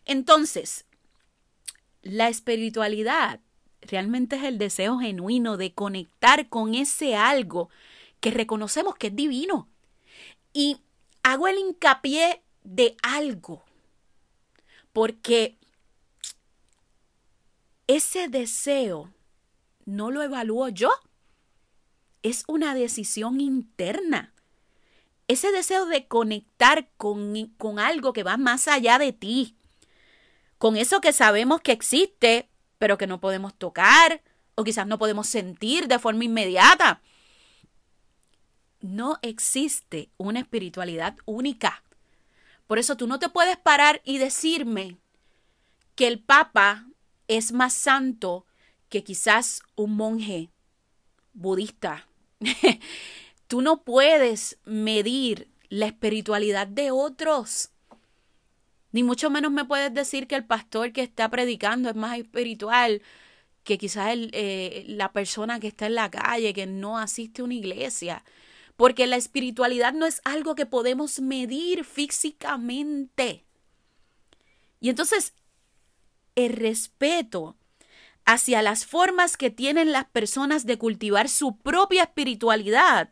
Entonces, 0.04 0.86
la 2.02 2.28
espiritualidad 2.28 3.40
realmente 3.82 4.36
es 4.36 4.44
el 4.44 4.58
deseo 4.58 4.98
genuino 4.98 5.56
de 5.56 5.72
conectar 5.74 6.48
con 6.48 6.74
ese 6.74 7.14
algo 7.14 7.68
que 8.20 8.30
reconocemos 8.30 8.96
que 8.96 9.08
es 9.08 9.16
divino. 9.16 9.68
Y 10.52 10.80
hago 11.22 11.46
el 11.46 11.58
hincapié 11.58 12.42
de 12.64 12.96
algo, 13.02 13.64
porque 14.92 15.56
ese 17.86 18.28
deseo 18.28 19.12
no 19.84 20.10
lo 20.10 20.22
evalúo 20.22 20.68
yo 20.68 20.90
es 22.22 22.44
una 22.46 22.74
decisión 22.74 23.40
interna. 23.40 24.32
Ese 25.28 25.52
deseo 25.52 25.86
de 25.86 26.06
conectar 26.06 26.88
con, 26.96 27.34
con 27.56 27.78
algo 27.78 28.12
que 28.12 28.22
va 28.22 28.36
más 28.36 28.68
allá 28.68 28.98
de 28.98 29.12
ti. 29.12 29.56
Con 30.58 30.76
eso 30.76 31.00
que 31.00 31.12
sabemos 31.12 31.60
que 31.60 31.72
existe, 31.72 32.48
pero 32.78 32.98
que 32.98 33.06
no 33.06 33.20
podemos 33.20 33.54
tocar 33.54 34.22
o 34.54 34.64
quizás 34.64 34.86
no 34.86 34.98
podemos 34.98 35.26
sentir 35.26 35.88
de 35.88 35.98
forma 35.98 36.24
inmediata. 36.24 37.00
No 38.80 39.18
existe 39.22 40.10
una 40.16 40.40
espiritualidad 40.40 41.16
única. 41.24 41.82
Por 42.66 42.78
eso 42.78 42.96
tú 42.96 43.06
no 43.06 43.18
te 43.18 43.28
puedes 43.28 43.56
parar 43.56 44.00
y 44.04 44.18
decirme 44.18 44.98
que 45.94 46.06
el 46.06 46.20
Papa 46.20 46.86
es 47.28 47.52
más 47.52 47.72
santo 47.72 48.46
que 48.88 49.04
quizás 49.04 49.62
un 49.76 49.96
monje 49.96 50.50
budista 51.32 52.06
Tú 53.46 53.62
no 53.62 53.82
puedes 53.82 54.58
medir 54.64 55.48
la 55.68 55.86
espiritualidad 55.86 56.66
de 56.66 56.90
otros. 56.90 57.70
Ni 58.92 59.02
mucho 59.02 59.30
menos 59.30 59.52
me 59.52 59.64
puedes 59.64 59.92
decir 59.92 60.26
que 60.26 60.36
el 60.36 60.44
pastor 60.44 60.92
que 60.92 61.02
está 61.02 61.30
predicando 61.30 61.88
es 61.88 61.96
más 61.96 62.18
espiritual 62.18 63.02
que 63.64 63.78
quizás 63.78 64.16
eh, 64.16 64.84
la 64.88 65.12
persona 65.12 65.60
que 65.60 65.68
está 65.68 65.86
en 65.86 65.94
la 65.94 66.10
calle, 66.10 66.52
que 66.52 66.66
no 66.66 66.98
asiste 66.98 67.42
a 67.42 67.44
una 67.44 67.54
iglesia. 67.54 68.24
Porque 68.76 69.06
la 69.06 69.16
espiritualidad 69.16 69.92
no 69.92 70.06
es 70.06 70.20
algo 70.24 70.54
que 70.54 70.66
podemos 70.66 71.20
medir 71.20 71.84
físicamente. 71.84 73.44
Y 74.80 74.88
entonces, 74.88 75.34
el 76.34 76.52
respeto 76.52 77.56
hacia 78.24 78.62
las 78.62 78.86
formas 78.86 79.36
que 79.36 79.50
tienen 79.50 79.92
las 79.92 80.04
personas 80.06 80.66
de 80.66 80.78
cultivar 80.78 81.28
su 81.28 81.56
propia 81.56 82.04
espiritualidad 82.04 83.10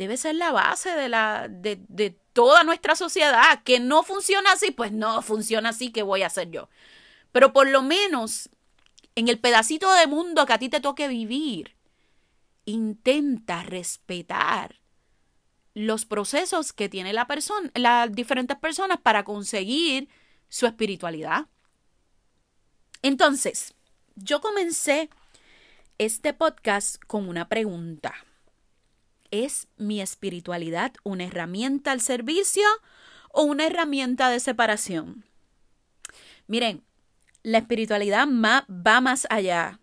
debe 0.00 0.16
ser 0.16 0.34
la 0.34 0.50
base 0.50 0.90
de, 0.92 1.10
la, 1.10 1.46
de, 1.48 2.16
toda 2.32 2.64
nuestra 2.64 2.96
sociedad. 2.96 3.62
Que 3.64 3.80
no 3.80 4.02
funciona 4.02 4.52
así, 4.52 4.70
pues 4.70 4.92
no 4.92 5.20
funciona 5.20 5.68
así, 5.70 5.92
¿qué 5.92 6.02
voy 6.02 6.22
a 6.22 6.28
hacer 6.28 6.50
yo? 6.50 6.70
Pero 7.32 7.52
por 7.52 7.68
lo 7.68 7.82
menos 7.82 8.48
en 9.14 9.28
el 9.28 9.38
pedacito 9.38 9.92
de 9.92 10.06
mundo 10.06 10.46
que 10.46 10.52
a 10.54 10.58
ti 10.58 10.70
te 10.70 10.80
toque 10.80 11.06
vivir, 11.06 11.76
intenta 12.64 13.62
respetar 13.62 14.80
los 15.74 16.06
procesos 16.06 16.72
que 16.72 16.88
tiene 16.88 17.12
la 17.12 17.26
persona, 17.26 17.70
las 17.74 18.10
diferentes 18.10 18.56
personas 18.56 18.98
para 19.02 19.24
conseguir 19.24 20.08
su 20.48 20.66
espiritualidad. 20.66 21.46
Entonces, 23.02 23.74
yo 24.22 24.40
comencé 24.40 25.08
este 25.98 26.32
podcast 26.34 27.02
con 27.06 27.28
una 27.28 27.48
pregunta. 27.48 28.14
¿Es 29.30 29.68
mi 29.76 30.00
espiritualidad 30.00 30.92
una 31.04 31.24
herramienta 31.24 31.92
al 31.92 32.00
servicio 32.00 32.64
o 33.30 33.42
una 33.42 33.66
herramienta 33.66 34.28
de 34.28 34.40
separación? 34.40 35.24
Miren, 36.46 36.82
la 37.42 37.58
espiritualidad 37.58 38.26
va 38.28 39.00
más 39.00 39.26
allá 39.30 39.80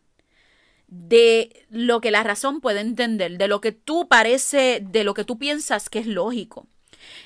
de 0.87 1.65
lo 1.69 1.99
que 1.99 2.11
la 2.11 2.23
razón 2.23 2.61
puede 2.61 2.81
entender, 2.81 3.37
de 3.37 3.47
lo 3.47 3.61
que 3.61 3.71
tú 3.71 4.07
parece, 4.07 4.79
de 4.83 5.03
lo 5.03 5.13
que 5.13 5.23
tú 5.23 5.37
piensas 5.37 5.89
que 5.89 5.99
es 5.99 6.07
lógico. 6.07 6.67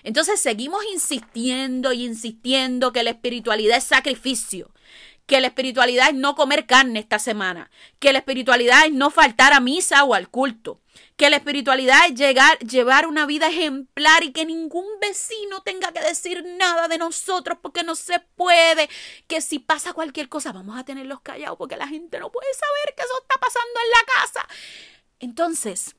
Entonces 0.03 0.39
seguimos 0.39 0.84
insistiendo 0.94 1.91
y 1.91 2.06
insistiendo 2.06 2.91
que 2.94 3.03
la 3.03 3.12
espiritualidad 3.12 3.77
es 3.77 3.84
sacrificio, 3.84 4.71
que 5.31 5.39
la 5.39 5.47
espiritualidad 5.47 6.09
es 6.09 6.15
no 6.15 6.35
comer 6.35 6.65
carne 6.65 7.00
esta 7.00 7.17
semana, 7.17 7.71
que 8.00 8.11
la 8.11 8.19
espiritualidad 8.19 8.88
es 8.88 8.91
no 8.91 9.09
faltar 9.09 9.53
a 9.53 9.61
misa 9.61 10.03
o 10.03 10.13
al 10.13 10.27
culto, 10.27 10.81
que 11.15 11.29
la 11.29 11.38
espiritualidad 11.38 12.00
es 12.09 12.15
llegar, 12.15 12.59
llevar 12.59 13.07
una 13.07 13.25
vida 13.25 13.47
ejemplar 13.47 14.25
y 14.25 14.33
que 14.33 14.43
ningún 14.43 14.85
vecino 15.00 15.61
tenga 15.61 15.93
que 15.93 16.01
decir 16.01 16.43
nada 16.57 16.89
de 16.89 16.97
nosotros 16.97 17.59
porque 17.61 17.83
no 17.83 17.95
se 17.95 18.19
puede, 18.19 18.89
que 19.29 19.39
si 19.39 19.59
pasa 19.59 19.93
cualquier 19.93 20.27
cosa 20.27 20.51
vamos 20.51 20.77
a 20.77 20.83
tenerlos 20.83 21.21
callados 21.21 21.57
porque 21.57 21.77
la 21.77 21.88
gente 21.88 22.19
no 22.19 22.29
puede 22.29 22.53
saber 22.53 22.93
que 22.93 23.03
eso 23.03 23.21
está 23.21 23.39
pasando 23.39 23.79
en 23.85 23.89
la 23.89 24.13
casa. 24.13 24.47
Entonces, 25.19 25.95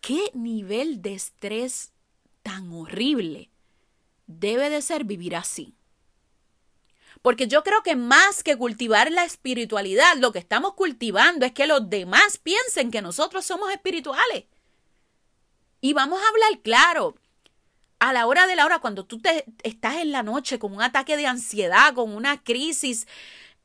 ¿qué 0.00 0.30
nivel 0.32 1.02
de 1.02 1.12
estrés 1.12 1.92
tan 2.42 2.72
horrible 2.72 3.50
debe 4.26 4.70
de 4.70 4.80
ser 4.80 5.04
vivir 5.04 5.36
así? 5.36 5.76
Porque 7.24 7.48
yo 7.48 7.64
creo 7.64 7.82
que 7.82 7.96
más 7.96 8.42
que 8.42 8.54
cultivar 8.54 9.10
la 9.10 9.24
espiritualidad, 9.24 10.14
lo 10.18 10.30
que 10.30 10.38
estamos 10.38 10.74
cultivando 10.74 11.46
es 11.46 11.52
que 11.52 11.66
los 11.66 11.88
demás 11.88 12.36
piensen 12.36 12.90
que 12.90 13.00
nosotros 13.00 13.46
somos 13.46 13.72
espirituales. 13.72 14.44
Y 15.80 15.94
vamos 15.94 16.20
a 16.20 16.28
hablar 16.28 16.60
claro. 16.60 17.14
A 17.98 18.12
la 18.12 18.26
hora 18.26 18.46
de 18.46 18.56
la 18.56 18.66
hora, 18.66 18.80
cuando 18.80 19.06
tú 19.06 19.22
te, 19.22 19.46
estás 19.62 19.96
en 20.02 20.12
la 20.12 20.22
noche 20.22 20.58
con 20.58 20.74
un 20.74 20.82
ataque 20.82 21.16
de 21.16 21.26
ansiedad, 21.26 21.94
con 21.94 22.14
una 22.14 22.42
crisis, 22.42 23.06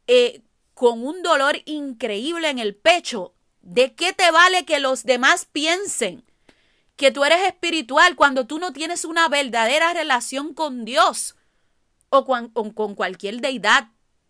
eh, 0.08 0.42
con 0.74 1.06
un 1.06 1.22
dolor 1.22 1.58
increíble 1.66 2.48
en 2.48 2.60
el 2.60 2.78
pecho, 2.78 3.34
¿de 3.60 3.94
qué 3.94 4.14
te 4.14 4.32
vale 4.32 4.64
que 4.64 4.80
los 4.80 5.04
demás 5.04 5.44
piensen 5.44 6.24
que 6.96 7.12
tú 7.12 7.26
eres 7.26 7.46
espiritual 7.46 8.16
cuando 8.16 8.48
tú 8.48 8.58
no 8.58 8.72
tienes 8.72 9.04
una 9.04 9.28
verdadera 9.28 9.92
relación 9.92 10.54
con 10.54 10.86
Dios? 10.86 11.36
O 12.10 12.26
con, 12.26 12.96
cualquier 12.96 13.42
deidad 13.42 13.90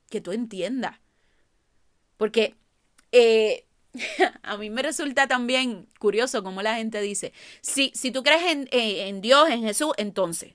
que 0.10 0.22
tú 0.22 0.32
entiendas. 0.32 0.98
Porque 2.18 2.56
eh, 3.12 3.66
a 4.44 4.58
mí 4.58 4.70
me 4.70 4.82
resulta 4.82 5.28
también 5.28 5.88
curioso 6.00 6.44
como 6.44 6.62
la 6.62 6.76
gente 6.76 7.02
dice, 7.02 7.34
si, 7.62 7.92
si 7.96 8.12
tú 8.12 8.24
crees 8.24 8.44
en, 8.44 8.70
eh, 8.72 9.08
en 9.08 9.22
Dios, 9.22 9.50
en 9.50 9.64
Jesús, 9.64 9.94
entonces. 9.98 10.54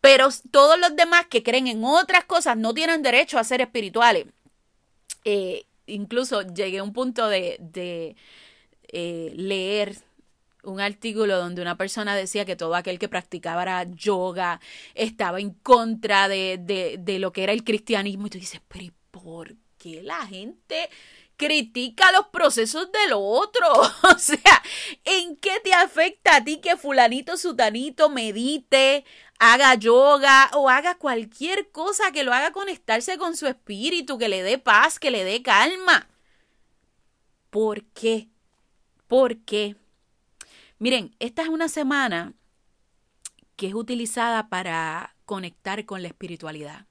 Pero 0.00 0.28
todos 0.50 0.78
los 0.78 0.96
demás 0.96 1.26
que 1.26 1.42
creen 1.42 1.68
en 1.68 1.84
otras 1.84 2.24
cosas 2.24 2.56
no 2.56 2.74
tienen 2.74 3.02
derecho 3.02 3.38
a 3.38 3.44
ser 3.44 3.60
espirituales. 3.60 4.26
Eh, 5.24 5.66
incluso 5.86 6.42
llegué 6.42 6.78
a 6.78 6.82
un 6.82 6.92
punto 6.92 7.28
de, 7.28 7.56
de 7.60 8.16
leer 9.34 9.96
un 10.62 10.80
artículo 10.80 11.38
donde 11.38 11.62
una 11.62 11.76
persona 11.76 12.14
decía 12.14 12.44
que 12.44 12.56
todo 12.56 12.74
aquel 12.74 12.98
que 12.98 13.08
practicaba 13.08 13.84
yoga 13.84 14.60
estaba 14.94 15.40
en 15.40 15.50
contra 15.50 16.28
de, 16.28 16.58
de, 16.98 17.18
lo 17.18 17.32
que 17.32 17.42
era 17.42 17.52
el 17.52 17.64
cristianismo. 17.64 18.26
Y 18.26 18.30
tú 18.30 18.38
dices, 18.38 18.60
pero 18.68 18.84
¿y 18.84 18.92
por 19.10 19.54
qué 19.78 20.02
la 20.02 20.26
gente 20.26 20.88
critica 21.36 22.12
los 22.12 22.28
procesos 22.28 22.90
del 22.92 23.12
otro? 23.14 23.68
o 24.14 24.18
sea, 24.18 24.62
¿en 25.04 25.36
qué 25.36 25.60
te 25.64 25.72
afecta 25.72 26.36
a 26.36 26.44
ti 26.44 26.60
que 26.60 26.76
fulanito, 26.76 27.36
sutanito 27.36 28.08
medite, 28.08 29.04
haga 29.38 29.74
yoga 29.74 30.50
o 30.54 30.68
haga 30.68 30.96
cualquier 30.96 31.70
cosa 31.70 32.12
que 32.12 32.22
lo 32.22 32.32
haga 32.32 32.52
conectarse 32.52 33.18
con 33.18 33.36
su 33.36 33.48
espíritu, 33.48 34.16
que 34.18 34.28
le 34.28 34.42
dé 34.42 34.58
paz, 34.58 35.00
que 35.00 35.10
le 35.10 35.24
dé 35.24 35.42
calma? 35.42 36.08
¿Por 37.50 37.84
qué? 37.86 38.28
¿Por 39.08 39.38
qué? 39.38 39.76
Miren, 40.82 41.14
esta 41.20 41.42
es 41.42 41.48
una 41.48 41.68
semana 41.68 42.32
que 43.54 43.68
es 43.68 43.74
utilizada 43.74 44.48
para 44.48 45.14
conectar 45.26 45.84
con 45.84 46.02
la 46.02 46.08
espiritualidad. 46.08 46.86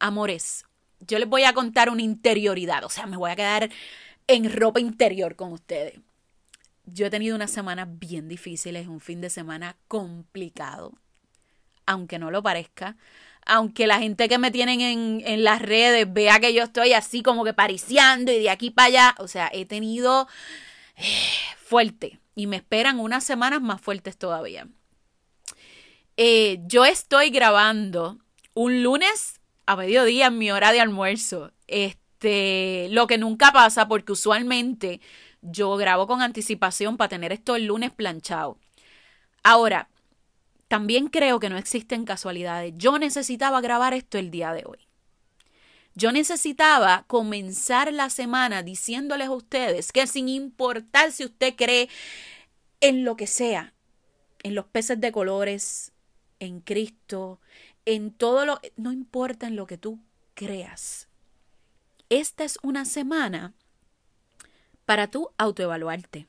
Amores, 0.00 0.64
yo 0.98 1.20
les 1.20 1.28
voy 1.28 1.44
a 1.44 1.52
contar 1.52 1.88
una 1.88 2.02
interioridad, 2.02 2.82
o 2.82 2.88
sea, 2.88 3.06
me 3.06 3.16
voy 3.16 3.30
a 3.30 3.36
quedar 3.36 3.70
en 4.26 4.52
ropa 4.52 4.80
interior 4.80 5.36
con 5.36 5.52
ustedes. 5.52 6.00
Yo 6.84 7.06
he 7.06 7.10
tenido 7.10 7.36
unas 7.36 7.52
semanas 7.52 7.86
bien 7.92 8.26
difíciles, 8.26 8.88
un 8.88 8.98
fin 8.98 9.20
de 9.20 9.30
semana 9.30 9.76
complicado, 9.86 10.94
aunque 11.86 12.18
no 12.18 12.32
lo 12.32 12.42
parezca, 12.42 12.96
aunque 13.44 13.86
la 13.86 14.00
gente 14.00 14.28
que 14.28 14.38
me 14.38 14.50
tienen 14.50 14.80
en, 14.80 15.22
en 15.24 15.44
las 15.44 15.62
redes 15.62 16.12
vea 16.12 16.40
que 16.40 16.52
yo 16.52 16.64
estoy 16.64 16.92
así 16.92 17.22
como 17.22 17.44
que 17.44 17.54
pariciando 17.54 18.32
y 18.32 18.40
de 18.40 18.50
aquí 18.50 18.70
para 18.70 18.86
allá, 18.86 19.14
o 19.18 19.28
sea, 19.28 19.48
he 19.52 19.64
tenido 19.64 20.26
fuerte 21.58 22.20
y 22.34 22.46
me 22.46 22.56
esperan 22.56 23.00
unas 23.00 23.24
semanas 23.24 23.60
más 23.60 23.80
fuertes 23.80 24.16
todavía. 24.16 24.68
Eh, 26.16 26.60
yo 26.66 26.84
estoy 26.84 27.30
grabando 27.30 28.18
un 28.54 28.82
lunes 28.82 29.40
a 29.66 29.76
mediodía 29.76 30.26
en 30.26 30.38
mi 30.38 30.50
hora 30.50 30.72
de 30.72 30.80
almuerzo. 30.80 31.52
Este, 31.66 32.88
lo 32.90 33.06
que 33.06 33.18
nunca 33.18 33.52
pasa 33.52 33.88
porque 33.88 34.12
usualmente 34.12 35.00
yo 35.42 35.76
grabo 35.76 36.06
con 36.06 36.22
anticipación 36.22 36.96
para 36.96 37.08
tener 37.08 37.32
esto 37.32 37.56
el 37.56 37.66
lunes 37.66 37.90
planchado. 37.90 38.58
Ahora, 39.42 39.88
también 40.68 41.08
creo 41.08 41.38
que 41.38 41.48
no 41.48 41.58
existen 41.58 42.04
casualidades. 42.04 42.74
Yo 42.76 42.98
necesitaba 42.98 43.60
grabar 43.60 43.94
esto 43.94 44.18
el 44.18 44.30
día 44.30 44.52
de 44.52 44.64
hoy. 44.66 44.78
Yo 45.96 46.12
necesitaba 46.12 47.04
comenzar 47.06 47.90
la 47.90 48.10
semana 48.10 48.62
diciéndoles 48.62 49.28
a 49.28 49.32
ustedes 49.32 49.92
que 49.92 50.06
sin 50.06 50.28
importar 50.28 51.10
si 51.10 51.24
usted 51.24 51.56
cree 51.56 51.88
en 52.82 53.02
lo 53.02 53.16
que 53.16 53.26
sea, 53.26 53.72
en 54.42 54.54
los 54.54 54.66
peces 54.66 55.00
de 55.00 55.10
colores, 55.10 55.92
en 56.38 56.60
Cristo, 56.60 57.40
en 57.86 58.10
todo 58.10 58.44
lo... 58.44 58.60
No 58.76 58.92
importa 58.92 59.46
en 59.46 59.56
lo 59.56 59.66
que 59.66 59.78
tú 59.78 59.98
creas. 60.34 61.08
Esta 62.10 62.44
es 62.44 62.58
una 62.62 62.84
semana 62.84 63.54
para 64.84 65.10
tú 65.10 65.30
autoevaluarte. 65.38 66.26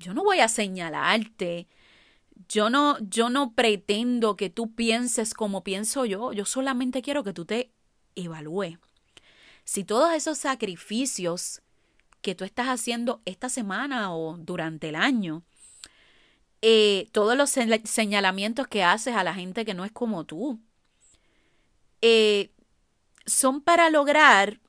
Yo 0.00 0.12
no 0.12 0.24
voy 0.24 0.40
a 0.40 0.48
señalarte. 0.48 1.68
Yo 2.48 2.68
no, 2.68 2.98
yo 2.98 3.30
no 3.30 3.52
pretendo 3.54 4.36
que 4.36 4.50
tú 4.50 4.74
pienses 4.74 5.34
como 5.34 5.62
pienso 5.62 6.04
yo. 6.04 6.32
Yo 6.32 6.44
solamente 6.44 7.00
quiero 7.00 7.22
que 7.22 7.32
tú 7.32 7.44
te 7.44 7.70
evalúe. 8.16 8.78
Si 9.64 9.84
todos 9.84 10.12
esos 10.14 10.38
sacrificios 10.38 11.62
que 12.22 12.34
tú 12.34 12.44
estás 12.44 12.66
haciendo 12.66 13.22
esta 13.24 13.48
semana 13.48 14.14
o 14.14 14.36
durante 14.36 14.88
el 14.88 14.96
año, 14.96 15.44
eh, 16.62 17.08
todos 17.12 17.36
los 17.36 17.50
señalamientos 17.50 18.66
que 18.66 18.82
haces 18.82 19.14
a 19.14 19.22
la 19.22 19.34
gente 19.34 19.64
que 19.64 19.74
no 19.74 19.84
es 19.84 19.92
como 19.92 20.24
tú, 20.24 20.58
eh, 22.02 22.50
son 23.26 23.60
para 23.60 23.90
lograr 23.90 24.60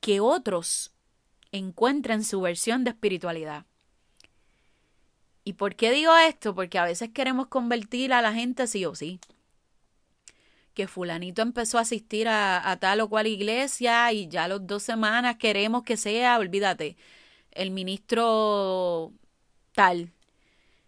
que 0.00 0.20
otros 0.20 0.92
encuentren 1.52 2.24
su 2.24 2.40
versión 2.40 2.84
de 2.84 2.90
espiritualidad. 2.90 3.66
¿Y 5.44 5.54
por 5.54 5.76
qué 5.76 5.90
digo 5.90 6.14
esto? 6.16 6.54
Porque 6.54 6.78
a 6.78 6.84
veces 6.84 7.10
queremos 7.10 7.48
convertir 7.48 8.12
a 8.12 8.22
la 8.22 8.34
gente 8.34 8.66
sí 8.66 8.84
o 8.84 8.94
sí 8.94 9.18
que 10.78 10.86
fulanito 10.86 11.42
empezó 11.42 11.78
a 11.78 11.80
asistir 11.80 12.28
a, 12.28 12.78
tal 12.80 13.00
o 13.00 13.08
cual 13.08 13.26
iglesia 13.26 14.12
y 14.12 14.28
ya 14.28 14.46
los 14.46 14.64
dos 14.64 14.84
semanas 14.84 15.34
queremos 15.34 15.82
que 15.82 15.96
sea, 15.96 16.38
olvídate, 16.38 16.96
el 17.50 17.72
ministro 17.72 19.12
tal. 19.72 20.12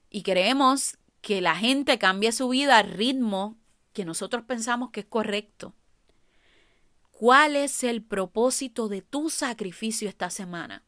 Y 0.09 0.23
queremos 0.23 0.97
que 1.23 1.41
la 1.41 1.57
gente 1.57 1.99
cambie 1.99 2.31
su 2.31 2.51
vida 2.51 2.79
al 2.79 2.89
ritmo 2.89 3.57
que 3.93 4.05
nosotros 4.05 4.45
pensamos 4.45 4.93
que 4.93 5.01
es 5.01 5.07
correcto. 5.07 5.75
¿Cuál 7.11 7.57
es 7.57 7.83
el 7.83 8.01
propósito 8.01 8.87
de 8.87 9.03
tu 9.03 9.29
sacrificio 9.29 10.09
esta 10.09 10.31
semana? 10.31 10.85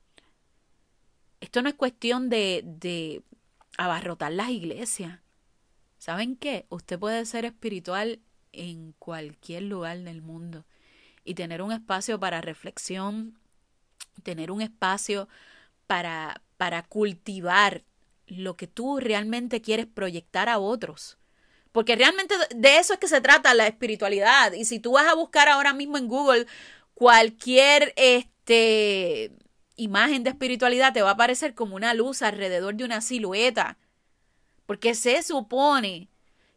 Esto 1.40 1.60
no 1.60 1.68
es 1.68 1.74
cuestión 1.74 2.28
de, 2.28 2.62
de 2.64 3.24
abarrotar 3.76 4.30
las 4.30 4.50
iglesias. 4.50 5.18
¿Saben 5.98 6.36
qué? 6.36 6.66
Usted 6.68 7.00
puede 7.00 7.26
ser 7.26 7.44
espiritual 7.46 8.20
en 8.52 8.92
cualquier 8.98 9.64
lugar 9.64 9.98
del 9.98 10.22
mundo 10.22 10.64
y 11.24 11.34
tener 11.34 11.62
un 11.62 11.72
espacio 11.72 12.18
para 12.18 12.40
reflexión, 12.40 13.38
tener 14.22 14.50
un 14.50 14.60
espacio 14.60 15.28
para, 15.86 16.42
para 16.56 16.82
cultivar 16.82 17.82
lo 18.26 18.56
que 18.56 18.66
tú 18.66 18.98
realmente 18.98 19.60
quieres 19.60 19.86
proyectar 19.86 20.48
a 20.48 20.58
otros. 20.58 21.18
Porque 21.70 21.96
realmente 21.96 22.34
de 22.54 22.78
eso 22.78 22.92
es 22.92 22.98
que 22.98 23.08
se 23.08 23.20
trata 23.20 23.54
la 23.54 23.66
espiritualidad. 23.66 24.52
Y 24.52 24.64
si 24.64 24.78
tú 24.78 24.92
vas 24.92 25.06
a 25.06 25.14
buscar 25.14 25.48
ahora 25.48 25.72
mismo 25.72 25.96
en 25.96 26.08
Google 26.08 26.46
cualquier 26.94 27.94
este, 27.96 29.32
imagen 29.76 30.22
de 30.22 30.30
espiritualidad, 30.30 30.92
te 30.92 31.02
va 31.02 31.10
a 31.10 31.14
aparecer 31.14 31.54
como 31.54 31.76
una 31.76 31.94
luz 31.94 32.22
alrededor 32.22 32.74
de 32.74 32.84
una 32.84 33.00
silueta. 33.00 33.78
Porque 34.66 34.94
se 34.94 35.22
supone 35.22 36.08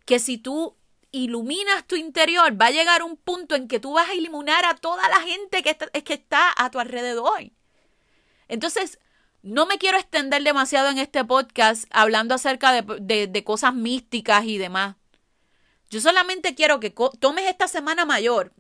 que 0.06 0.20
si 0.20 0.38
tú 0.38 0.76
iluminas 1.16 1.88
tu 1.88 1.96
interior, 1.96 2.60
va 2.62 2.68
a 2.68 2.72
llegar 2.72 3.02
un 3.02 3.16
punto 3.16 3.56
en 3.56 3.68
que 3.68 3.80
tú 3.80 3.94
vas 3.94 4.10
a 4.10 4.16
iluminar 4.16 4.66
a 4.66 4.76
toda 4.76 5.08
la 5.08 5.22
gente 5.22 5.64
que 5.64 5.70
está, 5.70 5.90
que 5.90 6.14
está 6.14 6.52
a 6.58 6.70
tu 6.70 6.80
alrededor. 6.80 7.52
Entonces, 8.48 9.00
no 9.42 9.66
me 9.66 9.78
quiero 9.78 9.98
extender 9.98 10.44
demasiado 10.44 10.90
en 10.90 10.98
este 10.98 11.24
podcast 11.24 11.86
hablando 11.92 12.36
acerca 12.36 12.82
de, 12.82 13.28
de 13.28 13.44
cosas 13.44 13.74
místicas 13.74 14.44
y 14.46 14.58
demás. 14.58 14.98
Yo 15.90 16.02
solamente 16.02 16.54
quiero 16.54 16.80
que 16.80 16.94
tomes 17.20 17.46
esta 17.46 17.68
semana 17.68 18.06
mayor 18.06 18.54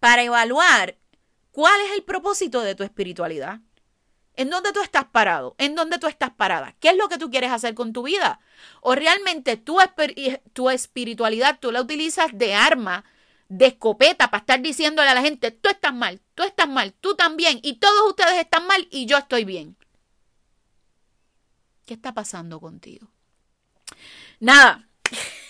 para 0.00 0.22
evaluar 0.22 0.98
cuál 1.52 1.80
es 1.86 1.92
el 1.92 2.02
propósito 2.02 2.60
de 2.60 2.74
tu 2.74 2.82
espiritualidad. 2.82 3.60
¿En 4.36 4.50
dónde 4.50 4.72
tú 4.72 4.80
estás 4.80 5.04
parado? 5.04 5.54
¿En 5.58 5.74
dónde 5.74 5.98
tú 5.98 6.06
estás 6.08 6.30
parada? 6.30 6.74
¿Qué 6.80 6.90
es 6.90 6.96
lo 6.96 7.08
que 7.08 7.18
tú 7.18 7.30
quieres 7.30 7.52
hacer 7.52 7.74
con 7.74 7.92
tu 7.92 8.02
vida? 8.02 8.40
¿O 8.80 8.94
realmente 8.94 9.56
tu, 9.56 9.78
tu 10.52 10.70
espiritualidad 10.70 11.58
tú 11.60 11.70
la 11.70 11.80
utilizas 11.80 12.30
de 12.32 12.54
arma, 12.54 13.04
de 13.48 13.66
escopeta 13.66 14.30
para 14.30 14.40
estar 14.40 14.60
diciéndole 14.60 15.08
a 15.08 15.14
la 15.14 15.22
gente, 15.22 15.52
tú 15.52 15.68
estás 15.68 15.94
mal, 15.94 16.20
tú 16.34 16.42
estás 16.42 16.68
mal, 16.68 16.92
tú 16.94 17.14
también, 17.14 17.60
y 17.62 17.74
todos 17.74 18.08
ustedes 18.08 18.34
están 18.34 18.66
mal 18.66 18.88
y 18.90 19.06
yo 19.06 19.18
estoy 19.18 19.44
bien? 19.44 19.76
¿Qué 21.86 21.94
está 21.94 22.12
pasando 22.14 22.60
contigo? 22.60 23.08
Nada, 24.40 24.88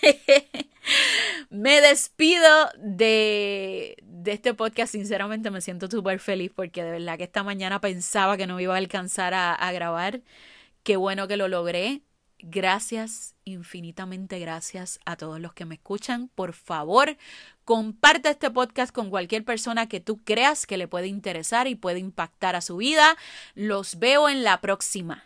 me 1.49 1.81
despido 1.81 2.69
de, 2.77 3.97
de, 4.03 4.31
este 4.31 4.53
podcast. 4.53 4.91
Sinceramente 4.91 5.51
me 5.51 5.61
siento 5.61 5.89
súper 5.89 6.19
feliz 6.19 6.51
porque 6.55 6.83
de 6.83 6.91
verdad 6.91 7.17
que 7.17 7.25
esta 7.25 7.43
mañana 7.43 7.81
pensaba 7.81 8.37
que 8.37 8.47
no 8.47 8.55
me 8.55 8.63
iba 8.63 8.73
a 8.73 8.77
alcanzar 8.77 9.33
a, 9.33 9.53
a 9.53 9.71
grabar. 9.71 10.21
Qué 10.83 10.97
bueno 10.97 11.27
que 11.27 11.37
lo 11.37 11.47
logré. 11.47 12.01
Gracias, 12.39 13.33
infinitamente 13.43 14.37
gracias 14.39 14.99
a 15.05 15.15
todos 15.15 15.39
los 15.39 15.53
que 15.53 15.65
me 15.65 15.75
escuchan. 15.75 16.29
Por 16.35 16.53
favor, 16.53 17.17
comparte 17.63 18.29
este 18.29 18.51
podcast 18.51 18.93
con 18.93 19.09
cualquier 19.09 19.43
persona 19.43 19.87
que 19.87 19.99
tú 19.99 20.23
creas 20.23 20.67
que 20.67 20.77
le 20.77 20.87
puede 20.87 21.07
interesar 21.07 21.67
y 21.67 21.75
puede 21.75 21.99
impactar 21.99 22.55
a 22.55 22.61
su 22.61 22.77
vida. 22.77 23.17
Los 23.55 23.97
veo 23.97 24.29
en 24.29 24.43
la 24.43 24.61
próxima. 24.61 25.23